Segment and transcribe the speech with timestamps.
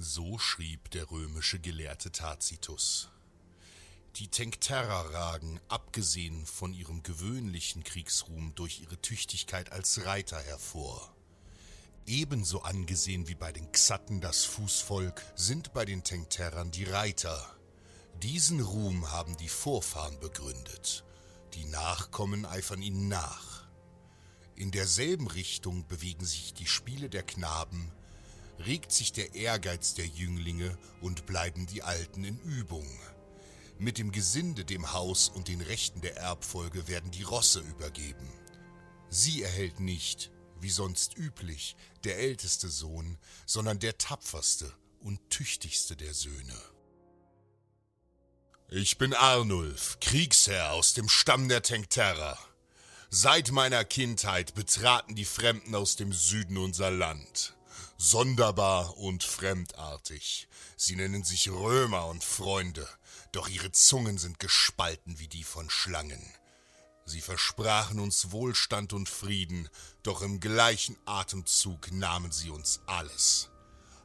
[0.00, 3.08] So schrieb der römische Gelehrte Tacitus.
[4.14, 11.12] Die Tencterer ragen, abgesehen von ihrem gewöhnlichen Kriegsruhm, durch ihre Tüchtigkeit als Reiter hervor.
[12.06, 17.44] Ebenso angesehen wie bei den Xatten das Fußvolk sind bei den Tencterern die Reiter.
[18.22, 21.04] Diesen Ruhm haben die Vorfahren begründet.
[21.54, 23.66] Die Nachkommen eifern ihnen nach.
[24.54, 27.90] In derselben Richtung bewegen sich die Spiele der Knaben,
[28.58, 32.86] regt sich der Ehrgeiz der Jünglinge und bleiben die Alten in Übung.
[33.78, 38.28] Mit dem Gesinde, dem Haus und den Rechten der Erbfolge werden die Rosse übergeben.
[39.08, 40.30] Sie erhält nicht,
[40.60, 46.56] wie sonst üblich, der älteste Sohn, sondern der tapferste und tüchtigste der Söhne.
[48.70, 52.38] Ich bin Arnulf, Kriegsherr aus dem Stamm der Tencterer.
[53.08, 57.54] Seit meiner Kindheit betraten die Fremden aus dem Süden unser Land.
[58.00, 60.46] Sonderbar und fremdartig.
[60.76, 62.88] Sie nennen sich Römer und Freunde,
[63.32, 66.22] doch ihre Zungen sind gespalten wie die von Schlangen.
[67.06, 69.68] Sie versprachen uns Wohlstand und Frieden,
[70.04, 73.50] doch im gleichen Atemzug nahmen sie uns alles.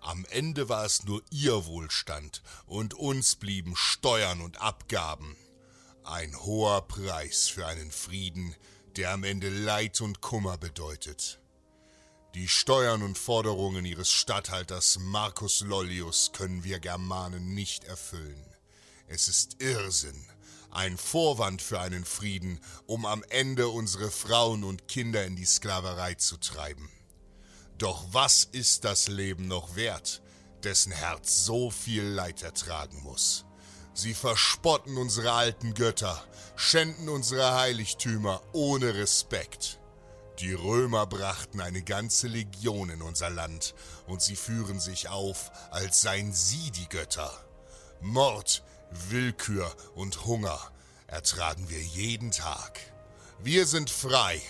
[0.00, 5.36] Am Ende war es nur ihr Wohlstand, und uns blieben Steuern und Abgaben.
[6.02, 8.56] Ein hoher Preis für einen Frieden,
[8.96, 11.38] der am Ende Leid und Kummer bedeutet.
[12.36, 18.44] Die Steuern und Forderungen ihres Statthalters Marcus Lollius können wir Germanen nicht erfüllen.
[19.08, 20.22] Es ist Irrsinn,
[20.70, 26.12] ein Vorwand für einen Frieden, um am Ende unsere Frauen und Kinder in die Sklaverei
[26.16, 26.90] zu treiben.
[27.78, 30.20] Doch was ist das Leben noch wert,
[30.62, 33.46] dessen Herz so viel Leid ertragen muss?
[33.94, 36.22] Sie verspotten unsere alten Götter,
[36.54, 39.80] schänden unsere Heiligtümer ohne Respekt.
[40.38, 43.74] Die Römer brachten eine ganze Legion in unser Land
[44.06, 47.32] und sie führen sich auf, als seien sie die Götter.
[48.02, 48.62] Mord,
[49.08, 50.60] Willkür und Hunger
[51.06, 52.80] ertragen wir jeden Tag.
[53.38, 54.40] Wir sind frei,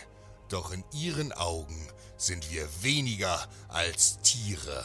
[0.48, 4.84] doch in ihren Augen sind wir weniger als Tiere.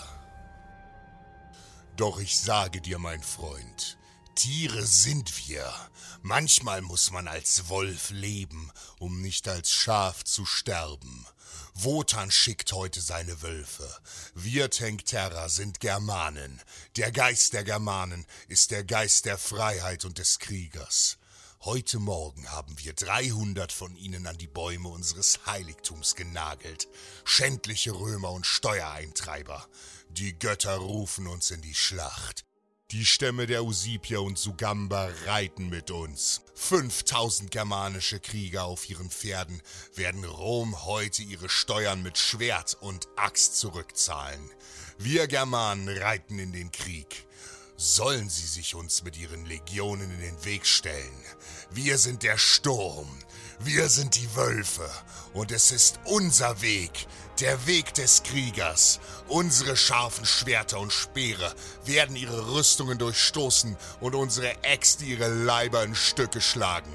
[1.95, 3.97] Doch ich sage dir, mein Freund,
[4.41, 5.71] Tiere sind wir.
[6.23, 11.27] Manchmal muss man als Wolf leben, um nicht als Schaf zu sterben.
[11.75, 13.87] Wotan schickt heute seine Wölfe.
[14.33, 16.59] Wir Tencterer sind Germanen.
[16.95, 21.19] Der Geist der Germanen ist der Geist der Freiheit und des Kriegers.
[21.59, 26.87] Heute Morgen haben wir 300 von ihnen an die Bäume unseres Heiligtums genagelt.
[27.25, 29.67] Schändliche Römer und Steuereintreiber.
[30.09, 32.43] Die Götter rufen uns in die Schlacht.
[32.91, 36.41] Die Stämme der Usipier und Sugamba reiten mit uns.
[36.55, 39.61] 5000 germanische Krieger auf ihren Pferden
[39.95, 44.41] werden Rom heute ihre Steuern mit Schwert und Axt zurückzahlen.
[44.97, 47.25] Wir Germanen reiten in den Krieg.
[47.77, 51.23] Sollen sie sich uns mit ihren Legionen in den Weg stellen?
[51.71, 53.07] Wir sind der Sturm,
[53.59, 54.89] wir sind die Wölfe
[55.33, 57.07] und es ist unser Weg,
[57.41, 58.99] der Weg des Kriegers.
[59.27, 61.53] Unsere scharfen Schwerter und Speere
[61.85, 66.93] werden ihre Rüstungen durchstoßen und unsere Äxte ihre Leiber in Stücke schlagen.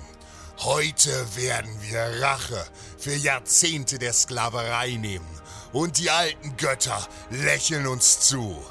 [0.58, 2.64] Heute werden wir Rache
[2.98, 5.28] für Jahrzehnte der Sklaverei nehmen
[5.72, 8.64] und die alten Götter lächeln uns zu.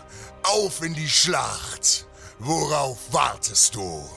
[0.43, 2.07] Auf in die Schlacht!
[2.39, 4.09] Worauf wartest du?